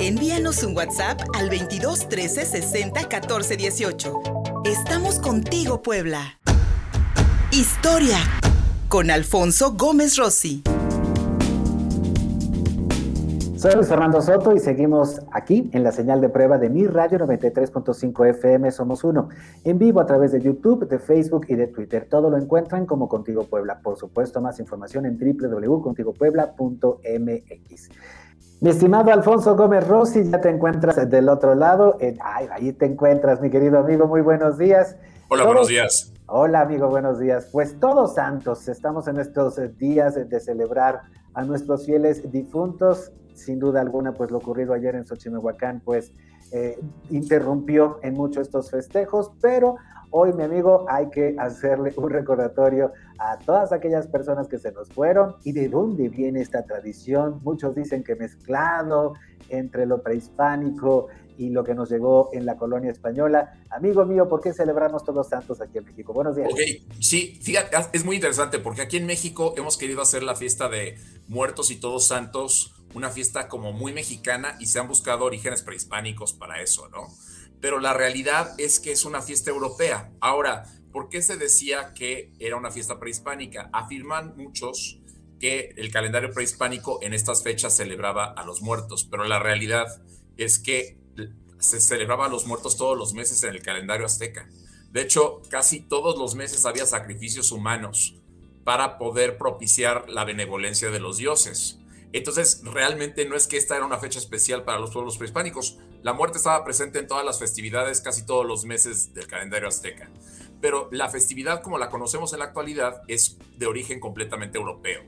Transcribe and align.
Envíanos 0.00 0.62
un 0.62 0.76
WhatsApp 0.76 1.22
al 1.34 1.50
22 1.50 2.08
13 2.08 2.44
60 2.44 3.08
14 3.08 3.56
18. 3.56 4.20
Estamos 4.64 5.18
contigo, 5.18 5.82
Puebla. 5.82 6.38
Historia 7.50 8.18
con 8.88 9.10
Alfonso 9.10 9.74
Gómez 9.76 10.16
Rossi. 10.16 10.62
Soy 13.56 13.74
Luis 13.74 13.88
Fernando 13.88 14.22
Soto 14.22 14.54
y 14.54 14.60
seguimos 14.60 15.20
aquí 15.32 15.68
en 15.72 15.82
la 15.82 15.90
señal 15.90 16.20
de 16.20 16.28
prueba 16.28 16.58
de 16.58 16.70
mi 16.70 16.86
radio 16.86 17.18
93.5 17.18 18.30
FM 18.30 18.70
Somos 18.70 19.02
Uno, 19.02 19.30
en 19.64 19.78
vivo 19.78 20.00
a 20.00 20.06
través 20.06 20.30
de 20.30 20.40
YouTube, 20.40 20.88
de 20.88 21.00
Facebook 21.00 21.46
y 21.48 21.56
de 21.56 21.66
Twitter. 21.66 22.06
Todo 22.08 22.30
lo 22.30 22.38
encuentran 22.38 22.86
como 22.86 23.08
Contigo 23.08 23.48
Puebla. 23.48 23.80
Por 23.82 23.96
supuesto, 23.96 24.40
más 24.40 24.60
información 24.60 25.06
en 25.06 25.18
www.contigopuebla.mx. 25.18 27.88
Mi 28.60 28.70
estimado 28.70 29.12
Alfonso 29.12 29.54
Gómez 29.54 29.86
Rossi, 29.86 30.28
ya 30.28 30.40
te 30.40 30.48
encuentras 30.48 31.08
del 31.08 31.28
otro 31.28 31.54
lado. 31.54 31.96
ay, 32.20 32.48
ahí 32.50 32.72
te 32.72 32.86
encuentras, 32.86 33.40
mi 33.40 33.50
querido 33.50 33.78
amigo. 33.78 34.08
Muy 34.08 34.20
buenos 34.20 34.58
días. 34.58 34.96
Hola, 35.28 35.44
buenos 35.44 35.68
días. 35.68 36.12
Hola, 36.26 36.62
amigo, 36.62 36.88
buenos 36.88 37.20
días. 37.20 37.48
Pues 37.52 37.78
todos 37.78 38.16
santos, 38.16 38.66
estamos 38.66 39.06
en 39.06 39.20
estos 39.20 39.60
días 39.78 40.16
de 40.28 40.40
celebrar 40.40 41.02
a 41.34 41.44
nuestros 41.44 41.86
fieles 41.86 42.32
difuntos. 42.32 43.12
Sin 43.32 43.60
duda 43.60 43.80
alguna, 43.80 44.14
pues 44.14 44.32
lo 44.32 44.38
ocurrido 44.38 44.74
ayer 44.74 44.96
en 44.96 45.06
Xochimehuacán, 45.06 45.80
pues 45.84 46.12
eh, 46.50 46.80
interrumpió 47.10 48.00
en 48.02 48.14
mucho 48.14 48.40
estos 48.40 48.72
festejos, 48.72 49.30
pero 49.40 49.76
hoy, 50.10 50.32
mi 50.32 50.42
amigo, 50.42 50.86
hay 50.88 51.08
que 51.10 51.34
hacerle 51.38 51.92
un 51.96 52.10
recordatorio 52.10 52.92
a 53.18 53.38
todas 53.38 53.72
aquellas 53.72 54.06
personas 54.06 54.48
que 54.48 54.58
se 54.58 54.72
nos 54.72 54.88
fueron 54.88 55.36
y 55.44 55.52
de 55.52 55.68
dónde 55.68 56.08
viene 56.08 56.40
esta 56.40 56.64
tradición. 56.64 57.40
Muchos 57.42 57.74
dicen 57.74 58.02
que 58.02 58.14
mezclado 58.14 59.14
entre 59.48 59.86
lo 59.86 60.02
prehispánico 60.02 61.08
y 61.36 61.50
lo 61.50 61.62
que 61.62 61.74
nos 61.74 61.88
llegó 61.88 62.30
en 62.32 62.44
la 62.44 62.56
colonia 62.56 62.90
española. 62.90 63.60
Amigo 63.70 64.04
mío, 64.04 64.28
¿por 64.28 64.40
qué 64.40 64.52
celebramos 64.52 65.04
todos 65.04 65.16
los 65.16 65.28
santos 65.28 65.60
aquí 65.60 65.78
en 65.78 65.84
México? 65.84 66.12
Buenos 66.12 66.36
días. 66.36 66.48
Ok, 66.52 66.60
sí, 67.00 67.38
fíjate, 67.40 67.76
es 67.92 68.04
muy 68.04 68.16
interesante 68.16 68.58
porque 68.58 68.82
aquí 68.82 68.96
en 68.96 69.06
México 69.06 69.54
hemos 69.56 69.76
querido 69.76 70.02
hacer 70.02 70.22
la 70.22 70.34
fiesta 70.34 70.68
de 70.68 70.96
muertos 71.28 71.70
y 71.70 71.76
todos 71.76 72.06
santos 72.08 72.74
una 72.94 73.10
fiesta 73.10 73.48
como 73.48 73.72
muy 73.72 73.92
mexicana 73.92 74.56
y 74.58 74.66
se 74.66 74.78
han 74.78 74.88
buscado 74.88 75.24
orígenes 75.24 75.62
prehispánicos 75.62 76.32
para 76.32 76.60
eso, 76.62 76.88
¿no? 76.88 77.08
Pero 77.60 77.80
la 77.80 77.92
realidad 77.92 78.54
es 78.58 78.80
que 78.80 78.92
es 78.92 79.04
una 79.04 79.22
fiesta 79.22 79.50
europea. 79.50 80.12
Ahora, 80.20 80.64
¿por 80.92 81.08
qué 81.08 81.22
se 81.22 81.36
decía 81.36 81.92
que 81.94 82.32
era 82.38 82.56
una 82.56 82.70
fiesta 82.70 82.98
prehispánica? 83.00 83.70
Afirman 83.72 84.34
muchos 84.36 85.00
que 85.40 85.74
el 85.76 85.90
calendario 85.90 86.32
prehispánico 86.32 86.98
en 87.02 87.14
estas 87.14 87.42
fechas 87.42 87.76
celebraba 87.76 88.32
a 88.32 88.44
los 88.44 88.62
muertos, 88.62 89.06
pero 89.10 89.24
la 89.24 89.38
realidad 89.38 89.86
es 90.36 90.58
que 90.58 90.98
se 91.58 91.80
celebraba 91.80 92.26
a 92.26 92.28
los 92.28 92.46
muertos 92.46 92.76
todos 92.76 92.96
los 92.96 93.14
meses 93.14 93.42
en 93.42 93.50
el 93.50 93.62
calendario 93.62 94.06
azteca. 94.06 94.48
De 94.90 95.02
hecho, 95.02 95.42
casi 95.50 95.80
todos 95.80 96.18
los 96.18 96.34
meses 96.34 96.64
había 96.64 96.86
sacrificios 96.86 97.52
humanos 97.52 98.16
para 98.64 98.98
poder 98.98 99.38
propiciar 99.38 100.08
la 100.08 100.24
benevolencia 100.24 100.90
de 100.90 101.00
los 101.00 101.18
dioses. 101.18 101.78
Entonces, 102.12 102.62
realmente 102.64 103.26
no 103.26 103.36
es 103.36 103.46
que 103.46 103.58
esta 103.58 103.76
era 103.76 103.84
una 103.84 103.98
fecha 103.98 104.18
especial 104.18 104.64
para 104.64 104.78
los 104.78 104.90
pueblos 104.90 105.18
prehispánicos. 105.18 105.78
La 106.02 106.14
muerte 106.14 106.38
estaba 106.38 106.64
presente 106.64 106.98
en 106.98 107.06
todas 107.06 107.24
las 107.24 107.38
festividades, 107.38 108.00
casi 108.00 108.24
todos 108.24 108.46
los 108.46 108.64
meses 108.64 109.12
del 109.12 109.26
calendario 109.26 109.68
azteca. 109.68 110.08
Pero 110.60 110.88
la 110.90 111.08
festividad 111.08 111.62
como 111.62 111.78
la 111.78 111.90
conocemos 111.90 112.32
en 112.32 112.40
la 112.40 112.46
actualidad 112.46 113.02
es 113.08 113.36
de 113.56 113.66
origen 113.66 114.00
completamente 114.00 114.58
europeo. 114.58 115.02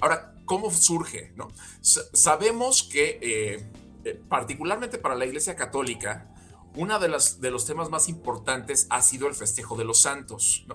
Ahora, 0.00 0.34
¿cómo 0.44 0.70
surge? 0.70 1.32
Sabemos 1.80 2.82
que, 2.82 3.18
eh, 3.22 3.70
eh, 4.04 4.20
particularmente 4.28 4.98
para 4.98 5.14
la 5.14 5.24
Iglesia 5.24 5.54
Católica, 5.54 6.28
uno 6.74 6.98
de, 6.98 7.08
de 7.38 7.50
los 7.50 7.66
temas 7.66 7.88
más 7.90 8.08
importantes 8.08 8.86
ha 8.90 9.00
sido 9.02 9.28
el 9.28 9.34
festejo 9.34 9.76
de 9.76 9.84
los 9.84 10.00
santos. 10.00 10.66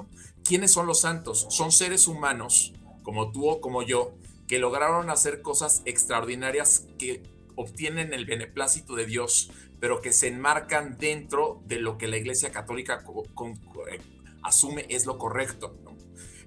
¿Quiénes 0.44 0.72
son 0.72 0.88
los 0.88 1.02
santos? 1.02 1.48
Son 1.50 1.72
seres 1.72 2.08
humanos, 2.08 2.74
como 3.04 3.32
tú 3.32 3.50
o 3.50 3.60
como 3.60 3.82
yo, 3.84 4.14
que 4.48 4.60
lograron 4.60 5.10
hacer 5.10 5.42
cosas 5.42 5.82
extraordinarias 5.86 6.88
que 6.98 7.22
obtienen 7.56 8.14
el 8.14 8.26
beneplácito 8.26 8.96
de 8.96 9.06
Dios, 9.06 9.52
pero 9.80 10.02
que 10.02 10.14
se 10.14 10.28
enmarcan 10.28 10.98
dentro 10.98 11.62
de 11.66 11.80
lo 11.80 11.98
que 11.98 12.08
la 12.08 12.18
Iglesia 12.18 12.52
Católica 12.52 13.04
eh, 13.92 14.00
asume 14.44 14.86
es 14.90 15.06
lo 15.06 15.18
correcto. 15.18 15.76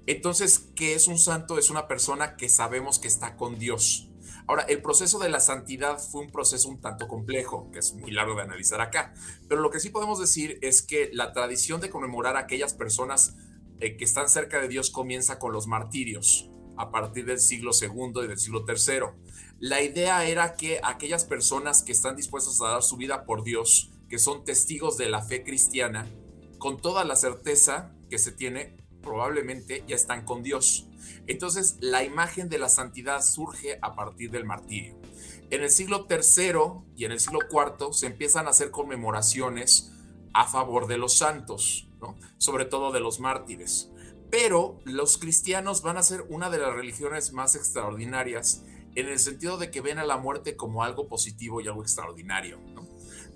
Entonces, 0.07 0.69
¿qué 0.75 0.95
es 0.95 1.07
un 1.07 1.19
santo? 1.19 1.59
Es 1.59 1.69
una 1.69 1.87
persona 1.87 2.35
que 2.35 2.49
sabemos 2.49 2.97
que 2.97 3.07
está 3.07 3.35
con 3.37 3.59
Dios. 3.59 4.09
Ahora, 4.47 4.63
el 4.63 4.81
proceso 4.81 5.19
de 5.19 5.29
la 5.29 5.39
santidad 5.39 5.99
fue 5.99 6.21
un 6.21 6.31
proceso 6.31 6.67
un 6.67 6.81
tanto 6.81 7.07
complejo, 7.07 7.69
que 7.71 7.79
es 7.79 7.93
muy 7.93 8.11
largo 8.11 8.35
de 8.35 8.41
analizar 8.41 8.81
acá, 8.81 9.13
pero 9.47 9.61
lo 9.61 9.69
que 9.69 9.79
sí 9.79 9.91
podemos 9.91 10.19
decir 10.19 10.57
es 10.61 10.81
que 10.81 11.11
la 11.13 11.33
tradición 11.33 11.79
de 11.79 11.91
conmemorar 11.91 12.35
a 12.35 12.39
aquellas 12.39 12.73
personas 12.73 13.35
eh, 13.79 13.95
que 13.95 14.03
están 14.03 14.27
cerca 14.27 14.59
de 14.59 14.67
Dios 14.67 14.89
comienza 14.89 15.37
con 15.37 15.53
los 15.53 15.67
martirios 15.67 16.49
a 16.77 16.91
partir 16.91 17.25
del 17.25 17.39
siglo 17.39 17.71
II 17.79 18.23
y 18.23 18.27
del 18.27 18.39
siglo 18.39 18.65
III. 18.67 19.07
La 19.59 19.81
idea 19.81 20.25
era 20.25 20.55
que 20.55 20.79
aquellas 20.83 21.25
personas 21.25 21.83
que 21.83 21.91
están 21.91 22.15
dispuestas 22.15 22.61
a 22.61 22.69
dar 22.69 22.83
su 22.83 22.97
vida 22.97 23.25
por 23.25 23.43
Dios, 23.43 23.91
que 24.09 24.19
son 24.19 24.43
testigos 24.43 24.97
de 24.97 25.09
la 25.09 25.21
fe 25.21 25.43
cristiana, 25.43 26.07
con 26.57 26.81
toda 26.81 27.03
la 27.03 27.15
certeza 27.15 27.91
que 28.09 28.17
se 28.17 28.31
tiene, 28.31 28.75
probablemente 29.01 29.83
ya 29.87 29.95
están 29.95 30.25
con 30.25 30.43
Dios. 30.43 30.87
Entonces, 31.27 31.77
la 31.79 32.03
imagen 32.03 32.49
de 32.49 32.59
la 32.59 32.69
santidad 32.69 33.21
surge 33.21 33.77
a 33.81 33.95
partir 33.95 34.31
del 34.31 34.45
martirio. 34.45 34.97
En 35.49 35.61
el 35.61 35.69
siglo 35.69 36.07
III 36.09 36.83
y 36.95 37.05
en 37.05 37.11
el 37.11 37.19
siglo 37.19 37.39
IV 37.51 37.93
se 37.93 38.07
empiezan 38.07 38.47
a 38.47 38.51
hacer 38.51 38.71
conmemoraciones 38.71 39.91
a 40.33 40.47
favor 40.47 40.87
de 40.87 40.97
los 40.97 41.17
santos, 41.17 41.87
sobre 42.37 42.65
todo 42.65 42.91
de 42.91 42.99
los 42.99 43.19
mártires 43.19 43.90
pero 44.31 44.79
los 44.85 45.17
cristianos 45.17 45.81
van 45.81 45.97
a 45.97 46.03
ser 46.03 46.25
una 46.29 46.49
de 46.49 46.57
las 46.57 46.73
religiones 46.73 47.33
más 47.33 47.55
extraordinarias 47.55 48.63
en 48.95 49.09
el 49.09 49.19
sentido 49.19 49.57
de 49.57 49.69
que 49.71 49.81
ven 49.81 49.99
a 49.99 50.05
la 50.05 50.17
muerte 50.17 50.55
como 50.55 50.83
algo 50.83 51.07
positivo 51.07 51.59
y 51.59 51.67
algo 51.67 51.81
extraordinario. 51.81 52.59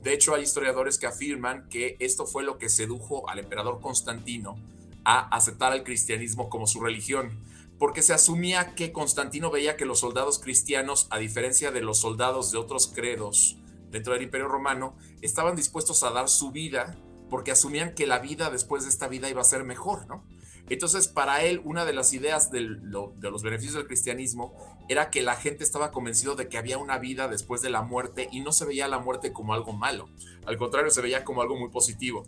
De 0.01 0.13
hecho, 0.13 0.33
hay 0.33 0.43
historiadores 0.43 0.97
que 0.97 1.07
afirman 1.07 1.67
que 1.69 1.97
esto 1.99 2.25
fue 2.25 2.43
lo 2.43 2.57
que 2.57 2.69
sedujo 2.69 3.29
al 3.29 3.39
emperador 3.39 3.81
Constantino 3.81 4.57
a 5.03 5.27
aceptar 5.35 5.73
al 5.73 5.83
cristianismo 5.83 6.49
como 6.49 6.65
su 6.65 6.79
religión, 6.79 7.39
porque 7.77 8.01
se 8.01 8.13
asumía 8.13 8.73
que 8.75 8.93
Constantino 8.93 9.51
veía 9.51 9.75
que 9.75 9.85
los 9.85 9.99
soldados 9.99 10.39
cristianos, 10.39 11.07
a 11.09 11.19
diferencia 11.19 11.71
de 11.71 11.81
los 11.81 11.99
soldados 11.99 12.51
de 12.51 12.57
otros 12.57 12.87
credos 12.87 13.57
dentro 13.91 14.13
del 14.13 14.23
imperio 14.23 14.47
romano, 14.47 14.95
estaban 15.21 15.55
dispuestos 15.55 16.03
a 16.03 16.11
dar 16.11 16.29
su 16.29 16.51
vida 16.51 16.95
porque 17.29 17.51
asumían 17.51 17.95
que 17.95 18.07
la 18.07 18.19
vida 18.19 18.49
después 18.49 18.83
de 18.83 18.89
esta 18.89 19.07
vida 19.07 19.29
iba 19.29 19.41
a 19.41 19.45
ser 19.45 19.63
mejor, 19.63 20.07
¿no? 20.07 20.23
Entonces, 20.69 21.07
para 21.07 21.43
él, 21.43 21.61
una 21.63 21.85
de 21.85 21.93
las 21.93 22.13
ideas 22.13 22.49
de 22.49 22.61
los 22.61 23.43
beneficios 23.43 23.75
del 23.75 23.87
cristianismo 23.87 24.53
era 24.89 25.11
que 25.11 25.21
la 25.21 25.35
gente 25.35 25.63
estaba 25.63 25.91
convencido 25.91 26.35
de 26.35 26.49
que 26.49 26.57
había 26.57 26.79
una 26.79 26.97
vida 26.97 27.27
después 27.27 27.61
de 27.61 27.69
la 27.69 27.83
muerte 27.83 28.29
y 28.31 28.39
no 28.39 28.51
se 28.51 28.65
veía 28.65 28.87
la 28.87 28.99
muerte 28.99 29.31
como 29.31 29.53
algo 29.53 29.73
malo. 29.73 30.09
Al 30.45 30.57
contrario, 30.57 30.89
se 30.89 31.01
veía 31.01 31.23
como 31.23 31.41
algo 31.41 31.55
muy 31.55 31.69
positivo. 31.69 32.25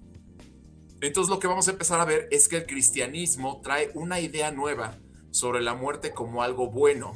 Entonces, 1.02 1.30
lo 1.30 1.40
que 1.40 1.48
vamos 1.48 1.68
a 1.68 1.72
empezar 1.72 2.00
a 2.00 2.06
ver 2.06 2.28
es 2.32 2.48
que 2.48 2.58
el 2.58 2.66
cristianismo 2.66 3.62
trae 3.62 3.92
una 3.96 4.20
idea 4.20 4.52
nueva 4.52 4.96
sobre 5.32 5.62
la 5.62 5.74
muerte 5.74 6.12
como 6.12 6.44
algo 6.44 6.70
bueno 6.70 7.14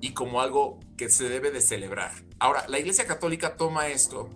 y 0.00 0.12
como 0.12 0.40
algo 0.40 0.78
que 0.96 1.08
se 1.08 1.28
debe 1.28 1.50
de 1.50 1.60
celebrar. 1.60 2.12
Ahora, 2.38 2.64
la 2.68 2.78
Iglesia 2.78 3.06
Católica 3.06 3.56
toma 3.56 3.88
esto 3.88 4.30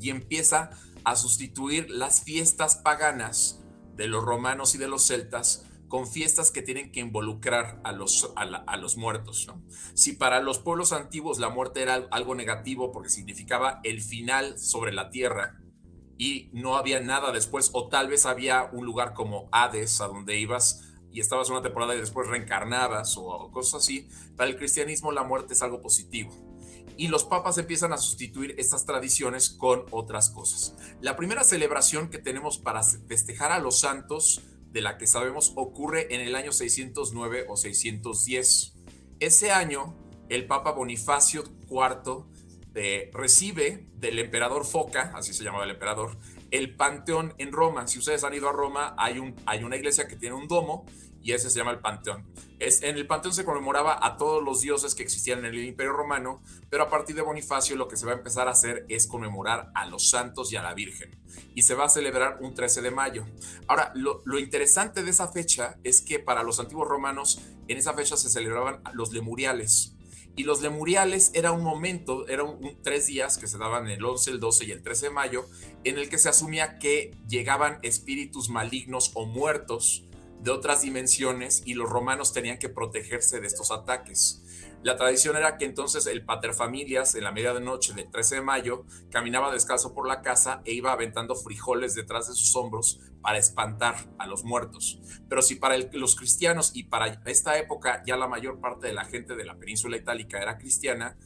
y 0.00 0.10
empieza 0.10 0.70
a 1.04 1.16
sustituir 1.16 1.90
las 1.90 2.22
fiestas 2.22 2.76
paganas 2.76 3.60
de 3.96 4.06
los 4.06 4.24
romanos 4.24 4.74
y 4.74 4.78
de 4.78 4.88
los 4.88 5.06
celtas 5.06 5.66
con 5.88 6.06
fiestas 6.06 6.50
que 6.50 6.62
tienen 6.62 6.90
que 6.90 7.00
involucrar 7.00 7.80
a 7.84 7.92
los, 7.92 8.32
a, 8.36 8.76
los 8.76 8.96
muertos. 8.96 9.48
Si 9.94 10.14
para 10.14 10.40
los 10.40 10.58
pueblos 10.58 10.92
antiguos 10.92 11.38
la 11.38 11.50
muerte 11.50 11.82
era 11.82 11.94
algo 12.10 12.34
negativo 12.34 12.90
porque 12.90 13.10
significaba 13.10 13.80
el 13.84 14.00
final 14.00 14.58
sobre 14.58 14.92
la 14.92 15.10
tierra 15.10 15.60
y 16.18 16.50
no 16.52 16.76
había 16.76 17.00
nada 17.00 17.32
después, 17.32 17.70
o 17.74 17.88
tal 17.88 18.08
vez 18.08 18.26
había 18.26 18.68
un 18.72 18.84
lugar 18.84 19.14
como 19.14 19.48
Hades 19.52 20.00
a 20.00 20.08
donde 20.08 20.38
ibas 20.38 20.82
y 21.12 21.20
estabas 21.20 21.50
una 21.50 21.62
temporada 21.62 21.94
y 21.94 22.00
después 22.00 22.26
reencarnabas 22.26 23.16
o 23.16 23.50
cosas 23.52 23.82
así, 23.82 24.08
para 24.36 24.50
el 24.50 24.56
cristianismo 24.56 25.12
la 25.12 25.22
muerte 25.22 25.54
es 25.54 25.62
algo 25.62 25.80
positivo 25.80 26.53
y 26.96 27.08
los 27.08 27.24
papas 27.24 27.58
empiezan 27.58 27.92
a 27.92 27.96
sustituir 27.96 28.54
estas 28.58 28.86
tradiciones 28.86 29.50
con 29.50 29.84
otras 29.90 30.30
cosas. 30.30 30.74
La 31.00 31.16
primera 31.16 31.44
celebración 31.44 32.08
que 32.08 32.18
tenemos 32.18 32.58
para 32.58 32.82
festejar 32.82 33.52
a 33.52 33.58
los 33.58 33.80
santos, 33.80 34.42
de 34.74 34.80
la 34.80 34.98
que 34.98 35.06
sabemos 35.06 35.52
ocurre 35.54 36.12
en 36.14 36.20
el 36.20 36.34
año 36.34 36.50
609 36.50 37.46
o 37.48 37.56
610. 37.56 38.74
Ese 39.20 39.52
año, 39.52 39.94
el 40.28 40.46
Papa 40.46 40.72
Bonifacio 40.72 41.44
IV 41.70 42.24
eh, 42.74 43.10
recibe 43.14 43.86
del 43.94 44.18
emperador 44.18 44.66
Foca, 44.66 45.12
así 45.14 45.32
se 45.32 45.44
llamaba 45.44 45.62
el 45.62 45.70
emperador, 45.70 46.18
el 46.50 46.74
Panteón 46.74 47.34
en 47.38 47.52
Roma. 47.52 47.86
Si 47.86 48.00
ustedes 48.00 48.24
han 48.24 48.34
ido 48.34 48.48
a 48.48 48.52
Roma, 48.52 48.96
hay, 48.98 49.20
un, 49.20 49.36
hay 49.46 49.62
una 49.62 49.76
iglesia 49.76 50.08
que 50.08 50.16
tiene 50.16 50.34
un 50.34 50.48
domo 50.48 50.84
y 51.24 51.32
ese 51.32 51.48
se 51.50 51.58
llama 51.58 51.70
el 51.70 51.80
Panteón. 51.80 52.26
Es, 52.58 52.82
en 52.82 52.96
el 52.96 53.06
Panteón 53.06 53.34
se 53.34 53.46
conmemoraba 53.46 53.98
a 54.06 54.18
todos 54.18 54.44
los 54.44 54.60
dioses 54.60 54.94
que 54.94 55.02
existían 55.02 55.38
en 55.40 55.46
el 55.46 55.64
Imperio 55.64 55.94
Romano, 55.94 56.42
pero 56.68 56.84
a 56.84 56.90
partir 56.90 57.16
de 57.16 57.22
Bonifacio 57.22 57.76
lo 57.76 57.88
que 57.88 57.96
se 57.96 58.04
va 58.04 58.12
a 58.12 58.16
empezar 58.16 58.46
a 58.46 58.50
hacer 58.50 58.84
es 58.90 59.06
conmemorar 59.06 59.72
a 59.74 59.86
los 59.86 60.10
santos 60.10 60.52
y 60.52 60.56
a 60.56 60.62
la 60.62 60.74
Virgen. 60.74 61.18
Y 61.54 61.62
se 61.62 61.74
va 61.74 61.86
a 61.86 61.88
celebrar 61.88 62.38
un 62.42 62.54
13 62.54 62.82
de 62.82 62.90
mayo. 62.90 63.24
Ahora, 63.66 63.90
lo, 63.94 64.20
lo 64.26 64.38
interesante 64.38 65.02
de 65.02 65.10
esa 65.10 65.28
fecha 65.28 65.78
es 65.82 66.02
que 66.02 66.18
para 66.18 66.42
los 66.42 66.60
antiguos 66.60 66.86
romanos, 66.86 67.40
en 67.68 67.78
esa 67.78 67.94
fecha 67.94 68.18
se 68.18 68.28
celebraban 68.28 68.82
los 68.92 69.12
lemuriales. 69.12 69.96
Y 70.36 70.42
los 70.42 70.60
lemuriales 70.60 71.30
era 71.32 71.52
un 71.52 71.62
momento, 71.62 72.28
eran 72.28 72.58
tres 72.82 73.06
días 73.06 73.38
que 73.38 73.46
se 73.46 73.56
daban 73.56 73.88
el 73.88 74.04
11, 74.04 74.32
el 74.32 74.40
12 74.40 74.64
y 74.66 74.72
el 74.72 74.82
13 74.82 75.06
de 75.06 75.12
mayo, 75.12 75.46
en 75.84 75.96
el 75.96 76.10
que 76.10 76.18
se 76.18 76.28
asumía 76.28 76.78
que 76.78 77.16
llegaban 77.28 77.78
espíritus 77.82 78.50
malignos 78.50 79.12
o 79.14 79.26
muertos 79.26 80.04
de 80.44 80.50
otras 80.50 80.82
dimensiones 80.82 81.62
y 81.64 81.72
los 81.72 81.88
romanos 81.88 82.34
tenían 82.34 82.58
que 82.58 82.68
protegerse 82.68 83.40
de 83.40 83.46
estos 83.46 83.70
ataques. 83.70 84.42
La 84.82 84.96
tradición 84.96 85.36
era 85.36 85.56
que 85.56 85.64
entonces 85.64 86.06
el 86.06 86.26
paterfamilias 86.26 87.14
en 87.14 87.24
la 87.24 87.32
medianoche 87.32 87.94
del 87.94 88.10
13 88.10 88.36
de 88.36 88.40
mayo 88.42 88.84
caminaba 89.10 89.50
descalzo 89.50 89.94
por 89.94 90.06
la 90.06 90.20
casa 90.20 90.60
e 90.66 90.74
iba 90.74 90.92
aventando 90.92 91.34
frijoles 91.34 91.94
detrás 91.94 92.28
de 92.28 92.34
sus 92.34 92.54
hombros 92.56 93.00
para 93.22 93.38
espantar 93.38 93.96
a 94.18 94.26
los 94.26 94.44
muertos. 94.44 95.00
Pero 95.30 95.40
si 95.40 95.54
para 95.54 95.78
los 95.78 96.14
cristianos 96.14 96.72
y 96.74 96.84
para 96.84 97.22
esta 97.24 97.58
época 97.58 98.02
ya 98.06 98.18
la 98.18 98.28
mayor 98.28 98.60
parte 98.60 98.88
de 98.88 98.92
la 98.92 99.06
gente 99.06 99.36
de 99.36 99.46
la 99.46 99.56
península 99.56 99.96
itálica 99.96 100.42
era 100.42 100.58
cristiana, 100.58 101.16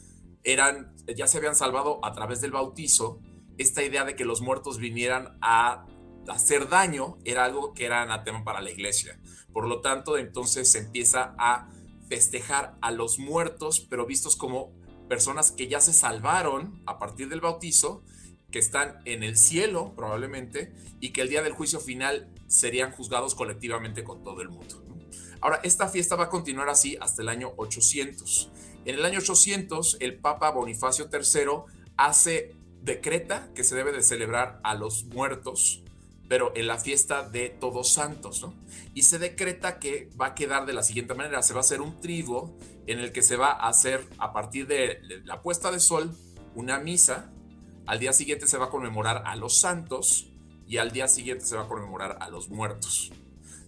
eran, 0.44 0.94
ya 1.16 1.26
se 1.26 1.38
habían 1.38 1.56
salvado 1.56 1.98
a 2.04 2.12
través 2.12 2.40
del 2.40 2.52
bautizo, 2.52 3.18
esta 3.58 3.82
idea 3.82 4.04
de 4.04 4.14
que 4.14 4.24
los 4.24 4.40
muertos 4.40 4.78
vinieran 4.78 5.36
a 5.42 5.84
hacer 6.28 6.68
daño 6.68 7.18
era 7.24 7.44
algo 7.44 7.74
que 7.74 7.86
era 7.86 8.02
anatema 8.02 8.44
para 8.44 8.60
la 8.60 8.70
iglesia. 8.70 9.18
Por 9.52 9.66
lo 9.66 9.80
tanto, 9.80 10.18
entonces 10.18 10.70
se 10.70 10.78
empieza 10.78 11.34
a 11.38 11.70
festejar 12.08 12.76
a 12.80 12.90
los 12.90 13.18
muertos, 13.18 13.80
pero 13.80 14.06
vistos 14.06 14.36
como 14.36 14.72
personas 15.08 15.52
que 15.52 15.68
ya 15.68 15.80
se 15.80 15.92
salvaron 15.92 16.82
a 16.86 16.98
partir 16.98 17.28
del 17.28 17.40
bautizo, 17.40 18.02
que 18.50 18.58
están 18.58 18.98
en 19.04 19.22
el 19.22 19.36
cielo 19.36 19.94
probablemente, 19.94 20.72
y 21.00 21.10
que 21.10 21.22
el 21.22 21.28
día 21.28 21.42
del 21.42 21.52
juicio 21.52 21.80
final 21.80 22.32
serían 22.46 22.92
juzgados 22.92 23.34
colectivamente 23.34 24.04
con 24.04 24.22
todo 24.22 24.40
el 24.40 24.48
mundo. 24.48 24.82
Ahora, 25.40 25.60
esta 25.62 25.88
fiesta 25.88 26.16
va 26.16 26.24
a 26.24 26.30
continuar 26.30 26.68
así 26.68 26.96
hasta 27.00 27.22
el 27.22 27.28
año 27.28 27.52
800. 27.56 28.50
En 28.84 28.94
el 28.94 29.04
año 29.04 29.18
800, 29.18 29.98
el 30.00 30.18
Papa 30.18 30.50
Bonifacio 30.50 31.08
III 31.12 31.76
hace, 31.96 32.54
decreta 32.82 33.50
que 33.54 33.64
se 33.64 33.76
debe 33.76 33.92
de 33.92 34.02
celebrar 34.02 34.60
a 34.62 34.74
los 34.74 35.04
muertos 35.04 35.82
pero 36.28 36.52
en 36.54 36.66
la 36.66 36.78
fiesta 36.78 37.28
de 37.28 37.48
Todos 37.48 37.92
Santos, 37.92 38.42
¿no? 38.42 38.54
Y 38.94 39.02
se 39.02 39.18
decreta 39.18 39.78
que 39.78 40.10
va 40.20 40.26
a 40.26 40.34
quedar 40.34 40.66
de 40.66 40.74
la 40.74 40.82
siguiente 40.82 41.14
manera, 41.14 41.42
se 41.42 41.54
va 41.54 41.60
a 41.60 41.62
hacer 41.62 41.80
un 41.80 42.00
trigo 42.00 42.56
en 42.86 42.98
el 43.00 43.12
que 43.12 43.22
se 43.22 43.36
va 43.36 43.48
a 43.48 43.68
hacer 43.68 44.04
a 44.18 44.32
partir 44.32 44.66
de 44.66 45.00
la 45.24 45.42
puesta 45.42 45.70
de 45.70 45.80
sol 45.80 46.14
una 46.54 46.78
misa, 46.78 47.30
al 47.86 47.98
día 47.98 48.12
siguiente 48.12 48.46
se 48.46 48.58
va 48.58 48.66
a 48.66 48.70
conmemorar 48.70 49.22
a 49.26 49.36
los 49.36 49.58
santos 49.58 50.30
y 50.66 50.76
al 50.76 50.90
día 50.90 51.08
siguiente 51.08 51.46
se 51.46 51.56
va 51.56 51.62
a 51.62 51.68
conmemorar 51.68 52.18
a 52.20 52.28
los 52.28 52.50
muertos. 52.50 53.10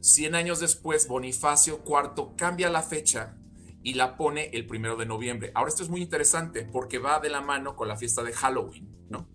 Cien 0.00 0.34
años 0.34 0.60
después, 0.60 1.08
Bonifacio 1.08 1.80
IV 1.86 2.36
cambia 2.36 2.68
la 2.68 2.82
fecha 2.82 3.36
y 3.82 3.94
la 3.94 4.16
pone 4.16 4.50
el 4.52 4.66
primero 4.66 4.96
de 4.96 5.06
noviembre. 5.06 5.52
Ahora 5.54 5.70
esto 5.70 5.82
es 5.82 5.88
muy 5.88 6.02
interesante 6.02 6.64
porque 6.70 6.98
va 6.98 7.20
de 7.20 7.30
la 7.30 7.40
mano 7.40 7.76
con 7.76 7.88
la 7.88 7.96
fiesta 7.96 8.22
de 8.22 8.32
Halloween, 8.32 9.06
¿no? 9.08 9.26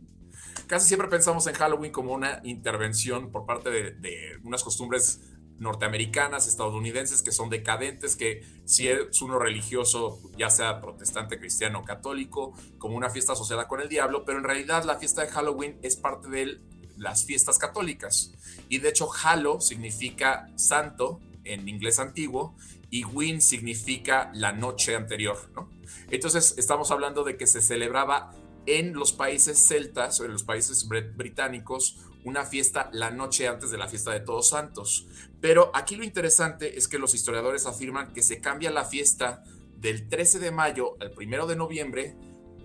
Casi 0.67 0.87
siempre 0.87 1.07
pensamos 1.07 1.47
en 1.47 1.53
Halloween 1.53 1.91
como 1.91 2.13
una 2.13 2.41
intervención 2.43 3.31
por 3.31 3.45
parte 3.45 3.69
de, 3.69 4.39
unas 4.43 4.63
costumbres 4.63 5.21
norteamericanas, 5.57 6.47
estadounidenses, 6.47 7.23
que 7.23 7.31
son 7.31 7.49
decadentes, 7.49 8.15
que 8.15 8.43
si 8.65 8.89
es 8.89 9.21
uno 9.21 9.39
religioso, 9.39 10.19
ya 10.37 10.49
sea 10.49 10.81
protestante, 10.81 11.39
cristiano 11.39 11.79
o 11.79 11.83
católico, 11.85 12.53
como 12.77 12.97
una 12.97 13.09
fiesta 13.09 13.33
asociada 13.33 13.67
con 13.67 13.79
el 13.79 13.87
diablo, 13.87 14.25
pero 14.25 14.37
en 14.37 14.43
realidad 14.43 14.83
la 14.83 14.97
fiesta 14.97 15.21
de 15.21 15.29
Halloween 15.29 15.79
es 15.81 15.95
parte 15.95 16.27
de 16.29 16.59
las 16.97 17.25
fiestas 17.25 17.57
católicas. 17.57 18.33
Y 18.67 18.79
de 18.79 18.89
hecho, 18.89 19.09
Halo 19.23 19.61
significa 19.61 20.49
santo 20.55 21.19
en 21.45 21.69
inglés 21.69 21.99
antiguo 21.99 22.55
y 22.89 23.05
Win 23.05 23.41
significa 23.41 24.31
la 24.33 24.51
noche 24.51 24.95
anterior, 24.95 25.37
¿no? 25.55 25.69
Entonces, 26.09 26.55
estamos 26.57 26.91
hablando 26.91 27.23
de 27.23 27.37
que 27.37 27.47
se 27.47 27.61
celebraba 27.61 28.33
en 28.65 28.93
los 28.93 29.13
países 29.13 29.59
celtas 29.59 30.19
o 30.19 30.25
en 30.25 30.33
los 30.33 30.43
países 30.43 30.87
británicos 30.87 31.97
una 32.23 32.43
fiesta 32.43 32.89
la 32.91 33.11
noche 33.11 33.47
antes 33.47 33.69
de 33.69 33.77
la 33.77 33.87
fiesta 33.87 34.11
de 34.11 34.19
Todos 34.19 34.49
Santos. 34.49 35.07
Pero 35.41 35.71
aquí 35.73 35.95
lo 35.95 36.03
interesante 36.03 36.77
es 36.77 36.87
que 36.87 36.97
los 36.97 37.13
historiadores 37.13 37.67
afirman 37.67 38.13
que 38.13 38.23
se 38.23 38.41
cambia 38.41 38.71
la 38.71 38.85
fiesta 38.85 39.43
del 39.77 40.09
13 40.09 40.39
de 40.39 40.51
mayo 40.51 40.95
al 40.99 41.13
1 41.15 41.45
de 41.45 41.55
noviembre 41.55 42.15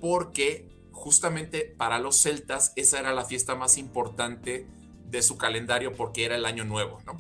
porque 0.01 0.67
justamente 0.93 1.75
para 1.77 1.99
los 1.99 2.17
celtas 2.17 2.73
esa 2.77 2.99
era 2.99 3.13
la 3.13 3.25
fiesta 3.25 3.55
más 3.55 3.77
importante 3.77 4.67
de 5.11 5.23
su 5.23 5.37
calendario 5.37 5.95
porque 5.95 6.25
era 6.25 6.37
el 6.37 6.47
año 6.47 6.65
nuevo, 6.65 7.01
¿no? 7.05 7.19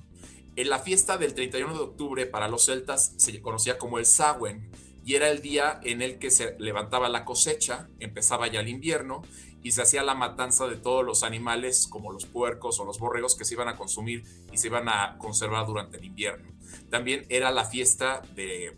En 0.56 0.68
la 0.68 0.78
fiesta 0.78 1.18
del 1.18 1.34
31 1.34 1.74
de 1.74 1.80
octubre 1.80 2.26
para 2.26 2.48
los 2.48 2.64
celtas 2.64 3.14
se 3.16 3.40
conocía 3.40 3.78
como 3.78 3.98
el 3.98 4.06
Samhain 4.06 4.70
y 5.04 5.14
era 5.14 5.30
el 5.30 5.42
día 5.42 5.80
en 5.82 6.02
el 6.02 6.18
que 6.18 6.30
se 6.30 6.56
levantaba 6.58 7.08
la 7.08 7.24
cosecha, 7.24 7.88
empezaba 7.98 8.48
ya 8.48 8.60
el 8.60 8.68
invierno 8.68 9.22
y 9.62 9.72
se 9.72 9.82
hacía 9.82 10.02
la 10.02 10.14
matanza 10.14 10.66
de 10.66 10.76
todos 10.76 11.04
los 11.04 11.22
animales 11.22 11.86
como 11.86 12.12
los 12.12 12.26
puercos 12.26 12.80
o 12.80 12.84
los 12.84 12.98
borregos 12.98 13.34
que 13.34 13.44
se 13.44 13.54
iban 13.54 13.68
a 13.68 13.76
consumir 13.76 14.24
y 14.52 14.58
se 14.58 14.68
iban 14.68 14.88
a 14.88 15.16
conservar 15.18 15.66
durante 15.66 15.98
el 15.98 16.04
invierno. 16.04 16.52
También 16.90 17.26
era 17.28 17.50
la 17.50 17.64
fiesta 17.64 18.22
de 18.34 18.76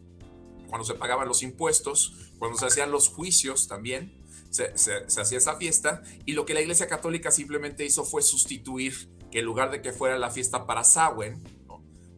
cuando 0.68 0.84
se 0.84 0.94
pagaban 0.94 1.28
los 1.28 1.42
impuestos, 1.42 2.32
cuando 2.38 2.58
se 2.58 2.66
hacían 2.66 2.90
los 2.90 3.08
juicios 3.08 3.68
también, 3.68 4.22
se, 4.50 4.72
hacía 5.20 5.38
esa 5.38 5.56
fiesta 5.56 6.02
y 6.26 6.32
lo 6.32 6.44
que 6.44 6.54
la 6.54 6.60
Iglesia 6.60 6.86
Católica 6.86 7.30
simplemente 7.30 7.84
hizo 7.84 8.04
fue 8.04 8.22
sustituir 8.22 9.08
que 9.30 9.38
en 9.38 9.46
lugar 9.46 9.70
de 9.70 9.80
que 9.80 9.92
fuera 9.92 10.18
la 10.18 10.30
fiesta 10.30 10.66
para 10.66 10.84
Samhain, 10.84 11.42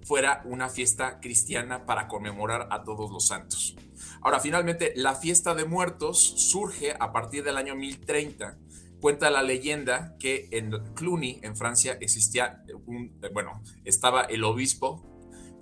fuera 0.05 0.43
una 0.45 0.69
fiesta 0.69 1.21
cristiana 1.21 1.87
para 1.87 2.09
conmemorar 2.09 2.69
a 2.71 2.83
todos 2.83 3.11
los 3.11 3.27
santos. 3.27 3.77
Ahora, 4.25 4.41
finalmente, 4.41 4.95
la 4.97 5.15
fiesta 5.15 5.55
de 5.55 5.67
muertos 5.67 6.19
surge 6.19 6.95
a 6.99 7.13
partir 7.13 7.45
del 7.45 7.59
año 7.59 7.77
1030. 7.77 8.59
Cuenta 8.99 9.29
la 9.29 9.43
leyenda 9.43 10.17
que 10.19 10.49
en 10.51 10.71
Cluny, 10.95 11.41
en 11.43 11.55
Francia, 11.57 11.99
existía 12.01 12.65
un, 12.87 13.21
bueno, 13.35 13.63
estaba 13.85 14.23
el 14.23 14.43
obispo, 14.45 15.05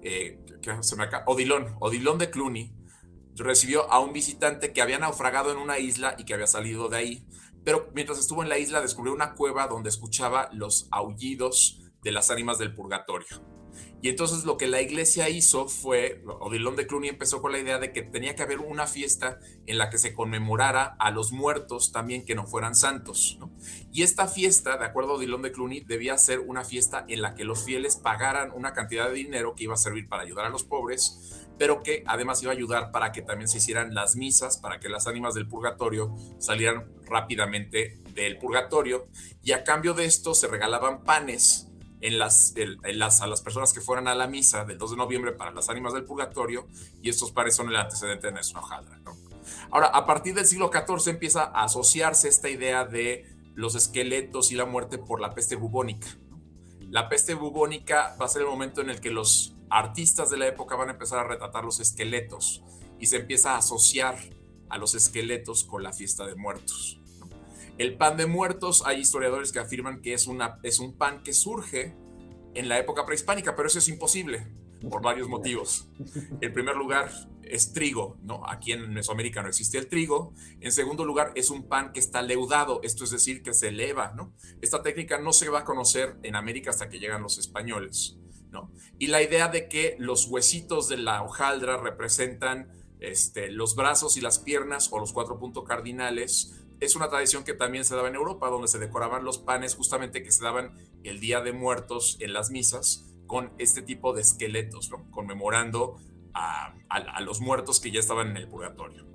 eh, 0.01 0.39
que 0.63 0.81
se 0.81 0.95
me 0.95 1.03
acaba, 1.03 1.25
Odilon, 1.27 1.75
Odilon 1.81 2.19
de 2.19 2.31
Cluny, 2.31 2.73
recibió 3.35 3.91
a 3.91 3.99
un 3.99 4.13
visitante 4.13 4.73
que 4.73 4.81
había 4.81 5.01
naufragado 5.01 5.51
en 5.51 5.59
una 5.59 5.81
isla 5.81 6.15
y 6.17 6.25
que 6.25 6.35
había 6.35 6.47
salido 6.47 6.89
de 6.89 6.99
ahí. 6.99 7.27
Pero 7.65 7.91
mientras 7.95 8.21
estuvo 8.21 8.45
en 8.45 8.49
la 8.49 8.59
isla 8.59 8.81
descubrió 8.81 9.13
una 9.13 9.35
cueva 9.35 9.67
donde 9.67 9.89
escuchaba 9.89 10.51
los 10.53 10.87
aullidos 10.93 11.81
de 12.01 12.13
las 12.13 12.31
ánimas 12.31 12.59
del 12.59 12.77
purgatorio. 12.77 13.52
Y 14.03 14.09
entonces 14.09 14.45
lo 14.45 14.57
que 14.57 14.67
la 14.67 14.83
iglesia 14.83 15.29
hizo 15.29 15.69
fue, 15.69 16.23
Odilon 16.27 16.75
de 16.75 16.89
Cluny 16.89 17.09
empezó 17.09 17.41
con 17.41 17.53
la 17.53 17.61
idea 17.61 17.79
de 17.79 17.93
que 17.93 18.03
tenía 18.03 18.35
que 18.35 18.43
haber 18.43 18.59
una 18.59 18.89
fiesta 18.89 19.39
en 19.67 19.79
la 19.79 19.91
que 19.91 19.99
se 19.99 20.13
conmemorara 20.13 20.97
a 20.99 21.13
los 21.13 21.31
muertos 21.31 21.93
también 21.93 22.25
que 22.25 22.35
no 22.35 22.45
fueran 22.45 22.75
santos. 22.75 23.39
Y 23.93 24.03
esta 24.03 24.27
fiesta, 24.27 24.77
de 24.77 24.87
acuerdo 24.87 25.13
a 25.13 25.15
Odilon 25.15 25.43
de 25.43 25.53
Cluny, 25.53 25.81
debía 25.81 26.19
ser 26.19 26.41
una 26.41 26.65
fiesta 26.65 27.05
en 27.07 27.23
la 27.23 27.37
que 27.37 27.45
los 27.45 27.63
fieles 27.63 27.95
pagaran 27.95 28.51
una 28.51 28.73
cantidad 28.73 29.09
de 29.09 29.15
dinero 29.15 29.55
que 29.55 29.65
iba 29.65 29.75
a 29.75 29.77
servir 29.77 30.09
para 30.09 30.25
ayudar 30.25 30.47
a 30.47 30.51
los 30.51 30.65
pobres, 30.65 31.47
pero 31.57 31.85
que 31.85 32.03
además 32.09 32.43
iba 32.43 32.51
a 32.51 32.57
ayudar 32.57 32.91
para 32.91 33.13
que 33.13 33.23
también 33.23 33.47
se 33.47 33.59
hicieran 33.59 33.95
las 33.95 34.17
misas, 34.17 34.59
para 34.59 34.81
que 34.81 34.89
las 34.89 35.07
ánimas 35.07 35.35
del 35.35 35.47
purgatorio 35.47 36.13
salieran 36.39 36.91
rápidamente 37.05 37.99
del 38.15 38.37
purgatorio. 38.39 39.07
Y 39.45 39.53
a 39.53 39.63
cambio 39.63 39.95
de 39.95 40.07
esto 40.07 40.35
se 40.35 40.49
regalaban 40.49 41.05
panes 41.05 41.69
en 42.03 42.19
las, 42.19 42.55
las, 42.83 43.23
a 43.23 43.27
las 43.27 43.41
personas 43.41 43.73
que 43.73 43.81
fueran 43.81 44.09
a 44.09 44.15
la 44.15 44.27
misa 44.27 44.65
del 44.65 44.77
2 44.77 44.91
de 44.91 44.97
noviembre 44.97 45.33
para 45.33 45.53
las 45.53 45.69
ánimas 45.71 45.95
del 45.95 46.05
purgatorio, 46.05 46.67
y 47.01 47.09
estos 47.09 47.33
pares 47.33 47.57
son 47.57 47.69
el 47.69 47.77
antecedente 47.77 48.27
de 48.27 48.33
nuestra 48.35 48.61
hojaldra. 48.61 48.99
¿no? 48.99 49.17
Ahora, 49.71 49.87
a 49.87 50.05
partir 50.05 50.35
del 50.35 50.47
siglo 50.47 50.71
XIV 50.73 51.11
empieza 51.11 51.45
a 51.45 51.65
asociarse 51.65 52.29
esta 52.29 52.51
idea 52.51 52.85
de 52.85 53.27
los 53.55 53.75
esqueletos 53.75 54.51
y 54.53 54.57
la 54.57 54.67
muerte 54.67 54.99
por 54.99 55.21
la 55.21 55.35
peste 55.35 55.57
bubónica. 55.57 56.09
La 56.91 57.09
peste 57.09 57.35
bubónica 57.35 58.17
va 58.21 58.27
a 58.27 58.29
ser 58.29 58.43
el 58.43 58.49
momento 58.49 58.81
en 58.81 58.91
el 58.91 59.01
que 59.01 59.11
los 59.11 59.55
artistas 59.71 60.29
de 60.29 60.37
la 60.37 60.47
época 60.47 60.77
van 60.77 60.89
a 60.89 60.93
empezar 60.93 61.21
a 61.21 61.25
retratar 61.25 61.65
los 61.65 61.81
esqueletos 61.81 62.63
y 62.99 63.07
se 63.07 63.17
empieza 63.17 63.53
a 63.53 63.59
asociar 63.59 64.19
a 64.69 64.79
los 64.79 64.95
esqueletos 64.95 65.65
con 65.65 65.83
la 65.83 65.93
fiesta 65.93 66.27
de 66.27 66.35
muertos. 66.35 67.02
El 67.79 67.97
pan 67.97 68.17
de 68.17 68.27
muertos, 68.27 68.83
hay 68.87 69.01
historiadores 69.01 69.53
que 69.53 69.59
afirman 69.59 70.03
que 70.03 70.15
es, 70.15 70.27
un 70.27 70.97
pan 70.97 71.23
que 71.23 71.33
surge 71.33 71.97
en 72.55 72.69
la 72.69 72.79
época 72.79 73.07
prehispánica, 73.07 73.57
pero 73.57 73.69
eso 73.69 73.79
es 73.79 73.89
imposible 73.89 74.47
por 74.89 75.03
varios 75.03 75.29
motivos. 75.29 75.89
En 76.41 76.53
primer 76.53 76.77
lugar, 76.77 77.11
es 77.43 77.73
trigo, 77.73 78.17
¿no? 78.23 78.43
Aquí 78.49 78.73
en 78.73 78.93
Mesoamérica 78.93 79.43
no 79.43 79.49
existe 79.49 79.79
el 79.79 79.89
trigo. 79.89 80.35
En 80.61 80.73
segundo 80.73 81.05
lugar, 81.05 81.33
es 81.35 81.51
un 81.51 81.69
pan 81.69 81.93
que 81.93 82.01
está 82.01 82.23
leudado, 82.23 82.81
esto 82.83 83.05
es 83.05 83.11
decir, 83.11 83.43
que 83.43 83.55
se 83.55 83.69
eleva, 83.69 84.13
¿no? 84.17 84.33
Esta 84.61 84.83
técnica 84.83 85.19
no 85.19 85.33
se 85.33 85.49
va 85.49 85.61
a 85.61 85.65
conocer 85.65 86.17
en 86.23 86.37
América 86.37 86.71
hasta 86.71 86.89
que 86.89 86.99
llegan 86.99 87.23
los 87.23 87.39
españoles. 87.39 88.17
¿no? 88.51 88.71
Y 88.99 89.09
la 89.09 89.23
idea 89.23 89.49
de 89.49 89.69
que 89.69 89.97
los 89.99 90.27
huesitos 90.27 90.89
de 90.89 90.99
la 90.99 91.23
hojaldra 91.23 91.79
representan 91.79 92.69
este, 93.01 93.51
los 93.51 93.75
brazos 93.75 94.17
y 94.17 94.21
las 94.21 94.39
piernas 94.39 94.89
o 94.93 95.01
los 95.01 95.13
cuatro 95.13 95.39
puntos 95.39 95.65
cardinales 95.65 96.62
es 96.83 96.97
una 96.97 97.09
tradición 97.09 97.45
que 97.45 97.55
también 97.55 97.85
se 97.85 97.95
daba 97.95 98.09
en 98.09 98.17
Europa, 98.17 98.51
donde 98.51 98.67
se 98.67 98.81
decoraban 98.81 99.25
los 99.25 99.39
panes 99.39 99.77
justamente 99.77 100.25
que 100.25 100.33
se 100.33 100.43
daban 100.43 100.75
el 101.05 101.21
Día 101.21 101.41
de 101.41 101.53
Muertos 101.53 102.17
en 102.19 102.33
las 102.33 102.51
misas 102.51 103.07
con 103.29 103.53
este 103.59 103.83
tipo 103.83 104.13
de 104.13 104.23
esqueletos, 104.23 104.91
conmemorando 105.13 105.97
a, 106.35 106.75
los 107.21 107.41
muertos 107.41 107.79
que 107.79 107.93
ya 107.93 108.01
estaban 108.01 108.31
en 108.31 108.37
el 108.37 108.49
purgatorio. 108.49 109.07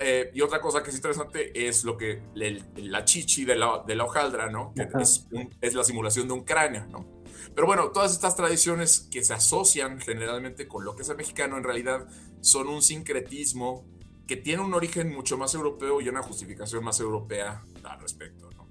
Eh, 0.00 0.30
y 0.34 0.42
otra 0.42 0.60
cosa 0.60 0.82
que 0.82 0.90
es 0.90 0.96
interesante 0.96 1.66
es 1.66 1.84
lo 1.84 1.96
que 1.96 2.22
la 2.34 3.06
chichi 3.06 3.46
de 3.46 3.56
la, 3.56 3.82
de 3.86 3.96
la 3.96 4.04
hojaldra, 4.04 4.50
¿no? 4.50 4.74
que 4.74 4.86
es, 5.00 5.26
es, 5.62 5.72
la 5.72 5.84
simulación 5.84 6.28
de 6.28 6.34
un 6.34 6.44
cráneo. 6.44 6.84
¿no? 6.88 7.22
Pero 7.54 7.66
bueno, 7.66 7.90
todas 7.92 8.12
estas 8.12 8.36
tradiciones 8.36 9.08
que 9.10 9.24
se 9.24 9.32
asocian 9.32 9.98
generalmente 9.98 10.68
con 10.68 10.84
lo 10.84 10.94
que 10.94 11.02
es 11.02 11.08
el 11.08 11.16
mexicano, 11.16 11.56
en 11.56 11.64
realidad 11.64 12.06
son 12.42 12.68
un 12.68 12.82
sincretismo 12.82 13.86
que 14.32 14.36
tiene 14.38 14.62
un 14.62 14.72
origen 14.72 15.12
mucho 15.12 15.36
más 15.36 15.54
europeo 15.54 16.00
y 16.00 16.08
una 16.08 16.22
justificación 16.22 16.82
más 16.82 16.98
europea 17.00 17.60
al 17.84 18.00
respecto. 18.00 18.48
¿no? 18.56 18.64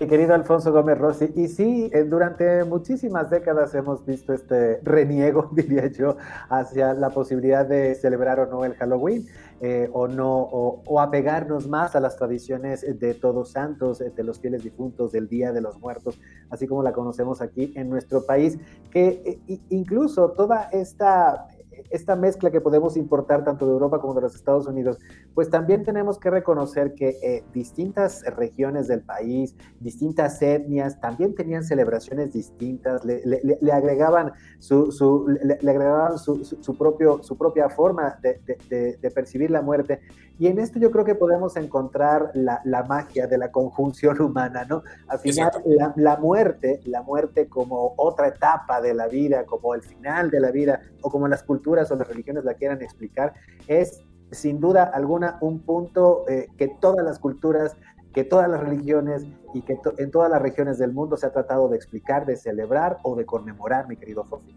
Mi 0.00 0.08
querido 0.08 0.34
Alfonso 0.34 0.72
Gómez 0.72 0.98
Rossi, 0.98 1.30
y 1.36 1.46
sí, 1.46 1.88
eh, 1.94 2.02
durante 2.02 2.64
muchísimas 2.64 3.30
décadas 3.30 3.72
hemos 3.76 4.04
visto 4.04 4.32
este 4.32 4.80
reniego, 4.82 5.50
diría 5.52 5.86
yo, 5.86 6.16
hacia 6.48 6.94
la 6.94 7.10
posibilidad 7.10 7.64
de 7.64 7.94
celebrar 7.94 8.40
o 8.40 8.46
no 8.46 8.64
el 8.64 8.74
Halloween, 8.74 9.28
eh, 9.60 9.88
o 9.92 10.08
no, 10.08 10.36
o, 10.36 11.00
apegarnos 11.00 11.68
más 11.68 11.94
a 11.94 12.00
las 12.00 12.16
tradiciones 12.16 12.84
de 12.98 13.14
Todos 13.14 13.52
Santos, 13.52 14.00
de 14.00 14.24
los 14.24 14.40
fieles 14.40 14.64
difuntos, 14.64 15.12
del 15.12 15.28
Día 15.28 15.52
de 15.52 15.60
los 15.60 15.78
Muertos, 15.78 16.18
así 16.50 16.66
como 16.66 16.82
la 16.82 16.92
conocemos 16.92 17.40
aquí 17.40 17.72
en 17.76 17.88
nuestro 17.88 18.26
país, 18.26 18.58
que 18.90 19.40
eh, 19.46 19.60
incluso 19.70 20.32
toda 20.32 20.70
esta 20.72 21.46
esta 21.90 22.16
mezcla 22.16 22.50
que 22.50 22.60
podemos 22.60 22.96
importar 22.96 23.44
tanto 23.44 23.66
de 23.66 23.72
Europa 23.72 24.00
como 24.00 24.14
de 24.14 24.22
los 24.22 24.34
Estados 24.34 24.66
Unidos, 24.66 24.98
pues 25.34 25.50
también 25.50 25.84
tenemos 25.84 26.18
que 26.18 26.30
reconocer 26.30 26.94
que 26.94 27.16
eh, 27.22 27.44
distintas 27.52 28.24
regiones 28.36 28.88
del 28.88 29.02
país, 29.02 29.56
distintas 29.80 30.40
etnias, 30.42 31.00
también 31.00 31.34
tenían 31.34 31.64
celebraciones 31.64 32.32
distintas, 32.32 33.04
le, 33.04 33.72
agregaban, 33.72 34.32
su, 34.58 34.90
su 34.92 35.26
le, 35.28 35.54
agregaban 35.54 36.18
su, 36.18 36.44
su, 36.44 36.76
propio, 36.76 37.22
su 37.22 37.36
propia 37.36 37.68
forma 37.68 38.18
de, 38.22 38.40
de, 38.68 38.96
de, 39.00 39.10
percibir 39.10 39.50
la 39.50 39.62
muerte. 39.62 40.00
Y 40.38 40.48
en 40.48 40.58
esto 40.58 40.78
yo 40.78 40.90
creo 40.90 41.04
que 41.04 41.14
podemos 41.14 41.56
encontrar 41.56 42.30
la, 42.34 42.60
la 42.64 42.82
magia 42.82 43.26
de 43.26 43.38
la 43.38 43.50
conjunción 43.50 44.20
humana, 44.20 44.66
¿no? 44.68 44.82
Al 45.08 45.18
final, 45.18 45.50
la, 45.64 45.94
la 45.96 46.16
muerte, 46.18 46.80
la 46.84 47.02
muerte 47.02 47.48
como 47.48 47.94
otra 47.96 48.28
etapa 48.28 48.82
de 48.82 48.92
la 48.92 49.08
vida, 49.08 49.46
como 49.46 49.74
el 49.74 49.82
final 49.82 50.30
de 50.30 50.40
la 50.40 50.50
vida, 50.50 50.80
o 51.00 51.10
como 51.10 51.26
las 51.26 51.42
culturas 51.42 51.65
o 51.66 51.96
las 51.96 52.08
religiones 52.08 52.44
la 52.44 52.54
quieran 52.54 52.82
explicar, 52.82 53.34
es 53.66 54.00
sin 54.30 54.60
duda 54.60 54.84
alguna 54.84 55.38
un 55.40 55.60
punto 55.60 56.24
eh, 56.28 56.48
que 56.56 56.68
todas 56.68 57.04
las 57.04 57.18
culturas, 57.18 57.76
que 58.14 58.24
todas 58.24 58.48
las 58.48 58.60
religiones 58.60 59.24
y 59.54 59.62
que 59.62 59.78
en 59.98 60.10
todas 60.10 60.30
las 60.30 60.42
regiones 60.42 60.78
del 60.78 60.92
mundo 60.92 61.16
se 61.16 61.26
ha 61.26 61.32
tratado 61.32 61.68
de 61.68 61.76
explicar, 61.76 62.26
de 62.26 62.36
celebrar 62.36 62.98
o 63.02 63.14
de 63.16 63.26
conmemorar, 63.26 63.88
mi 63.88 63.96
querido 63.96 64.24
Fofi. 64.24 64.56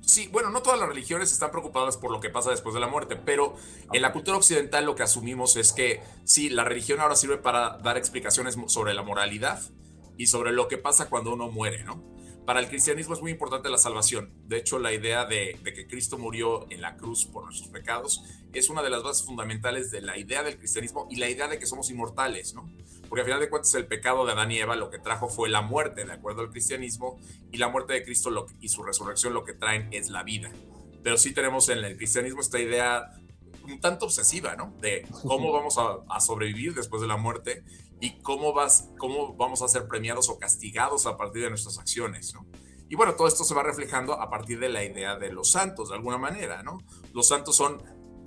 Sí, 0.00 0.28
bueno, 0.32 0.50
no 0.50 0.62
todas 0.62 0.80
las 0.80 0.88
religiones 0.88 1.30
están 1.30 1.50
preocupadas 1.50 1.96
por 1.96 2.10
lo 2.10 2.20
que 2.20 2.30
pasa 2.30 2.50
después 2.50 2.74
de 2.74 2.80
la 2.80 2.88
muerte, 2.88 3.16
pero 3.16 3.54
en 3.92 4.02
la 4.02 4.12
cultura 4.12 4.38
occidental 4.38 4.84
lo 4.84 4.96
que 4.96 5.02
asumimos 5.02 5.56
es 5.56 5.72
que 5.72 6.00
sí, 6.24 6.48
la 6.48 6.64
religión 6.64 7.00
ahora 7.00 7.14
sirve 7.14 7.36
para 7.36 7.78
dar 7.78 7.96
explicaciones 7.96 8.56
sobre 8.66 8.94
la 8.94 9.02
moralidad 9.02 9.60
y 10.16 10.26
sobre 10.26 10.52
lo 10.52 10.68
que 10.68 10.78
pasa 10.78 11.08
cuando 11.08 11.32
uno 11.32 11.50
muere, 11.50 11.84
¿no? 11.84 12.02
Para 12.50 12.58
el 12.58 12.68
cristianismo 12.68 13.14
es 13.14 13.22
muy 13.22 13.30
importante 13.30 13.68
la 13.68 13.78
salvación. 13.78 14.32
De 14.48 14.56
hecho, 14.56 14.80
la 14.80 14.92
idea 14.92 15.24
de, 15.24 15.56
que 15.62 15.86
Cristo 15.86 16.18
murió 16.18 16.66
en 16.70 16.80
la 16.80 16.96
cruz 16.96 17.24
por 17.26 17.44
nuestros 17.44 17.68
pecados 17.68 18.24
es 18.52 18.68
una 18.70 18.82
de 18.82 18.90
las 18.90 19.04
bases 19.04 19.24
fundamentales 19.24 19.92
de 19.92 20.00
la 20.00 20.18
idea 20.18 20.42
del 20.42 20.58
cristianismo 20.58 21.06
y 21.08 21.14
la 21.14 21.30
idea 21.30 21.46
de 21.46 21.60
que 21.60 21.66
somos 21.66 21.90
inmortales, 21.90 22.54
¿no? 22.54 22.68
Porque 23.08 23.20
al 23.20 23.26
final 23.26 23.38
de 23.38 23.50
cuentas 23.50 23.72
el 23.76 23.86
pecado 23.86 24.26
de 24.26 24.32
Adán 24.32 24.50
y 24.50 24.58
Eva 24.58 24.74
lo 24.74 24.90
que 24.90 24.98
trajo 24.98 25.28
fue 25.28 25.48
la 25.48 25.62
muerte, 25.62 26.04
de 26.04 26.12
acuerdo 26.12 26.40
al 26.40 26.50
cristianismo, 26.50 27.20
y 27.52 27.58
la 27.58 27.68
muerte 27.68 27.92
de 27.92 28.02
Cristo 28.02 28.48
y 28.60 28.68
su 28.68 28.82
resurrección 28.82 29.32
lo 29.32 29.44
que 29.44 29.52
traen 29.52 29.86
es 29.92 30.10
la 30.10 30.24
vida. 30.24 30.50
Pero 31.04 31.18
sí 31.18 31.32
tenemos 31.32 31.68
en 31.68 31.78
el 31.84 31.96
cristianismo 31.96 32.40
esta 32.40 32.58
idea 32.58 33.12
un 33.62 33.78
tanto 33.78 34.06
obsesiva, 34.06 34.56
¿no? 34.56 34.74
De 34.80 35.06
cómo 35.22 35.52
vamos 35.56 35.78
a, 35.78 35.98
a 36.08 36.18
sobrevivir 36.18 36.74
después 36.74 37.00
de 37.00 37.06
la 37.06 37.16
muerte 37.16 37.62
y 38.00 38.20
cómo, 38.22 38.52
vas, 38.52 38.88
cómo 38.98 39.34
vamos 39.34 39.62
a 39.62 39.68
ser 39.68 39.86
premiados 39.86 40.28
o 40.28 40.38
castigados 40.38 41.06
a 41.06 41.16
partir 41.16 41.42
de 41.42 41.50
nuestras 41.50 41.78
acciones, 41.78 42.34
¿no? 42.34 42.46
Y 42.88 42.96
bueno, 42.96 43.14
todo 43.14 43.28
esto 43.28 43.44
se 43.44 43.54
va 43.54 43.62
reflejando 43.62 44.14
a 44.14 44.28
partir 44.30 44.58
de 44.58 44.68
la 44.68 44.82
idea 44.82 45.16
de 45.16 45.30
los 45.32 45.52
santos, 45.52 45.90
de 45.90 45.94
alguna 45.94 46.18
manera, 46.18 46.64
¿no? 46.64 46.78
Los 47.12 47.28
santos 47.28 47.54
son, 47.54 47.82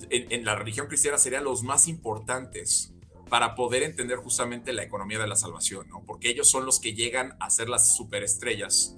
en, 0.10 0.46
la 0.46 0.56
religión 0.56 0.88
cristiana, 0.88 1.18
serían 1.18 1.44
los 1.44 1.64
más 1.64 1.90
importantes 1.90 2.94
para 3.30 3.56
poder 3.56 3.84
entender 3.84 4.20
justamente 4.20 4.72
la 4.72 4.84
economía 4.84 5.20
de 5.20 5.28
la 5.28 5.36
salvación, 5.36 5.90
¿no? 5.90 6.04
Porque 6.06 6.30
ellos 6.30 6.50
son 6.50 6.66
los 6.66 6.80
que 6.80 6.94
llegan 6.94 7.36
a 7.42 7.50
ser 7.50 7.68
las 7.68 7.94
superestrellas 7.96 8.96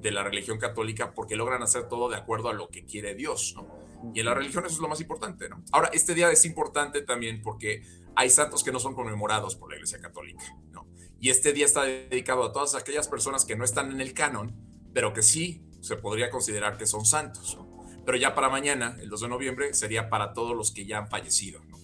de 0.00 0.12
la 0.12 0.22
religión 0.22 0.58
católica 0.58 1.14
porque 1.14 1.34
logran 1.34 1.64
hacer 1.64 1.88
todo 1.88 2.08
de 2.08 2.16
acuerdo 2.16 2.48
a 2.48 2.52
lo 2.52 2.68
que 2.68 2.84
quiere 2.84 3.16
Dios, 3.16 3.54
¿no? 3.56 3.66
Y 4.14 4.20
en 4.20 4.26
la 4.26 4.34
religión 4.34 4.64
eso 4.64 4.74
es 4.74 4.80
lo 4.80 4.88
más 4.88 5.00
importante, 5.00 5.48
¿no? 5.48 5.62
Ahora, 5.72 5.90
este 5.92 6.14
día 6.14 6.30
es 6.30 6.44
importante 6.44 7.02
también 7.02 7.42
porque 7.42 7.82
hay 8.14 8.30
santos 8.30 8.64
que 8.64 8.72
no 8.72 8.78
son 8.78 8.94
conmemorados 8.94 9.56
por 9.56 9.70
la 9.70 9.76
Iglesia 9.76 10.00
Católica, 10.00 10.44
¿no? 10.70 10.86
Y 11.20 11.30
este 11.30 11.52
día 11.52 11.66
está 11.66 11.82
dedicado 11.82 12.44
a 12.44 12.52
todas 12.52 12.74
aquellas 12.74 13.08
personas 13.08 13.44
que 13.44 13.56
no 13.56 13.64
están 13.64 13.90
en 13.90 14.00
el 14.00 14.14
canon, 14.14 14.54
pero 14.94 15.12
que 15.12 15.22
sí 15.22 15.64
se 15.80 15.96
podría 15.96 16.30
considerar 16.30 16.76
que 16.76 16.86
son 16.86 17.04
santos, 17.04 17.56
¿no? 17.56 17.68
Pero 18.04 18.16
ya 18.16 18.34
para 18.34 18.48
mañana, 18.48 18.96
el 19.00 19.10
2 19.10 19.22
de 19.22 19.28
noviembre, 19.28 19.74
sería 19.74 20.08
para 20.08 20.32
todos 20.32 20.56
los 20.56 20.72
que 20.72 20.86
ya 20.86 20.98
han 20.98 21.08
fallecido, 21.08 21.60
¿no? 21.64 21.78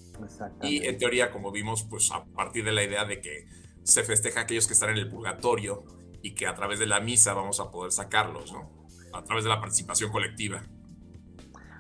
Y 0.63 0.87
en 0.87 0.97
teoría, 0.97 1.33
como 1.33 1.51
vimos, 1.51 1.85
pues 1.85 2.11
a 2.13 2.25
partir 2.25 2.65
de 2.65 2.73
la 2.73 2.85
idea 2.85 3.05
de 3.05 3.21
que 3.21 3.47
se 3.83 4.05
festeja 4.05 4.41
a 4.41 4.43
aquellos 4.45 4.67
que 4.67 4.73
están 4.73 4.91
en 4.91 4.99
el 4.99 5.09
purgatorio 5.09 5.85
y 6.23 6.35
que 6.35 6.47
a 6.47 6.55
través 6.55 6.79
de 6.79 6.87
la 6.87 7.01
misa 7.01 7.35
vamos 7.35 7.61
a 7.61 7.71
poder 7.71 7.93
sacarlos, 7.93 8.53
¿no? 8.53 8.87
A 9.13 9.23
través 9.25 9.45
de 9.45 9.51
la 9.51 9.61
participación 9.61 10.11
colectiva 10.11 10.65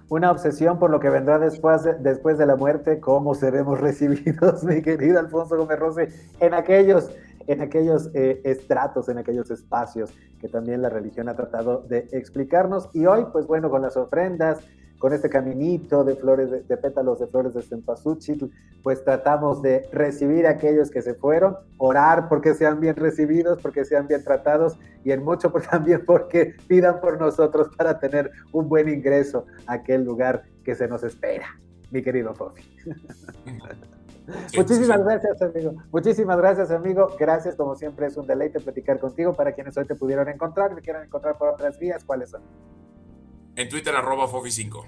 una 0.08 0.30
obsesión 0.30 0.78
por 0.78 0.90
lo 0.90 1.00
que 1.00 1.10
vendrá 1.10 1.38
después 1.38 1.82
de, 1.82 1.94
después 1.94 2.38
de 2.38 2.46
la 2.46 2.56
muerte, 2.56 3.00
cómo 3.00 3.34
seremos 3.34 3.80
recibidos, 3.82 4.64
mi 4.64 4.82
querido 4.82 5.18
Alfonso 5.18 5.56
Gómez 5.56 5.78
Rossi, 5.78 6.02
en 6.40 6.54
aquellos, 6.54 7.10
en 7.46 7.60
aquellos 7.60 8.10
eh, 8.14 8.40
estratos, 8.44 9.08
en 9.08 9.18
aquellos 9.18 9.50
espacios 9.50 10.12
que 10.40 10.48
también 10.48 10.82
la 10.82 10.90
religión 10.90 11.28
ha 11.28 11.34
tratado 11.34 11.82
de 11.88 12.08
explicarnos. 12.12 12.90
Y 12.92 13.06
hoy, 13.06 13.26
pues 13.32 13.46
bueno, 13.46 13.70
con 13.70 13.82
las 13.82 13.96
ofrendas, 13.96 14.60
con 14.98 15.12
este 15.12 15.28
caminito 15.28 16.04
de 16.04 16.16
flores, 16.16 16.66
de, 16.66 16.76
pétalos 16.76 17.20
de 17.20 17.26
flores 17.26 17.54
de 17.54 17.62
cempasúchil, 17.62 18.50
pues 18.82 19.04
tratamos 19.04 19.60
de 19.62 19.86
recibir 19.92 20.46
a 20.46 20.50
aquellos 20.50 20.90
que 20.90 21.02
se 21.02 21.14
fueron, 21.14 21.56
orar 21.78 22.28
porque 22.28 22.54
sean 22.54 22.80
bien 22.80 22.96
recibidos, 22.96 23.60
porque 23.60 23.84
sean 23.84 24.06
bien 24.06 24.24
tratados 24.24 24.78
y 25.04 25.12
en 25.12 25.22
mucho 25.22 25.52
por, 25.52 25.62
también 25.66 26.04
porque 26.06 26.54
pidan 26.66 27.00
por 27.00 27.20
nosotros 27.20 27.68
para 27.76 27.98
tener 27.98 28.30
un 28.52 28.68
buen 28.68 28.88
ingreso 28.88 29.46
a 29.66 29.74
aquel 29.74 30.04
lugar 30.04 30.44
que 30.64 30.74
se 30.74 30.88
nos 30.88 31.02
espera, 31.02 31.46
mi 31.90 32.02
querido 32.02 32.34
Fofi. 32.34 32.62
Muchísimas 34.56 35.04
gracias, 35.04 35.42
amigo. 35.42 35.74
Muchísimas 35.92 36.38
gracias, 36.38 36.70
amigo. 36.70 37.08
Gracias, 37.18 37.56
como 37.56 37.74
siempre, 37.74 38.06
es 38.06 38.16
un 38.16 38.26
deleite 38.26 38.60
platicar 38.60 38.98
contigo. 38.98 39.34
Para 39.34 39.52
quienes 39.52 39.76
hoy 39.76 39.84
te 39.84 39.94
pudieron 39.94 40.28
encontrar, 40.28 40.74
me 40.74 40.80
quieran 40.80 41.04
encontrar 41.04 41.36
por 41.36 41.50
otras 41.50 41.78
vías, 41.78 42.04
¿cuáles 42.04 42.30
son? 42.30 42.40
En 43.56 43.68
Twitter, 43.68 43.94
arroba 43.94 44.26
Fofi5. 44.26 44.84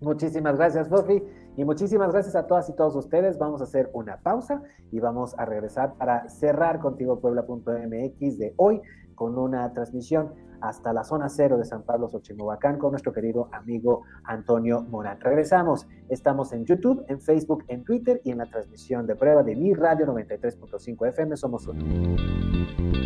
Muchísimas 0.00 0.56
gracias, 0.56 0.88
Fofi. 0.88 1.22
Y 1.56 1.64
muchísimas 1.64 2.12
gracias 2.12 2.36
a 2.36 2.46
todas 2.46 2.68
y 2.68 2.74
todos 2.74 2.94
ustedes. 2.96 3.38
Vamos 3.38 3.60
a 3.60 3.64
hacer 3.64 3.90
una 3.94 4.18
pausa 4.18 4.62
y 4.92 5.00
vamos 5.00 5.34
a 5.38 5.46
regresar 5.46 5.94
para 5.94 6.28
cerrar 6.28 6.80
contigo 6.80 7.20
Puebla.mx 7.20 8.38
de 8.38 8.54
hoy 8.56 8.82
con 9.14 9.38
una 9.38 9.72
transmisión 9.72 10.34
hasta 10.60 10.92
la 10.92 11.04
zona 11.04 11.28
cero 11.28 11.58
de 11.58 11.64
San 11.64 11.82
Pablo 11.82 12.08
Xochimovacán 12.10 12.78
con 12.78 12.90
nuestro 12.90 13.12
querido 13.12 13.48
amigo 13.52 14.02
Antonio 14.24 14.82
Morán. 14.82 15.20
Regresamos. 15.20 15.86
Estamos 16.08 16.52
en 16.52 16.64
YouTube, 16.64 17.04
en 17.08 17.20
Facebook, 17.20 17.64
en 17.68 17.84
Twitter 17.84 18.20
y 18.24 18.32
en 18.32 18.38
la 18.38 18.46
transmisión 18.46 19.06
de 19.06 19.16
prueba 19.16 19.42
de 19.42 19.56
Mi 19.56 19.74
Radio 19.74 20.06
93.5 20.06 21.08
FM. 21.08 21.36
Somos 21.36 21.66
uno. 21.66 23.05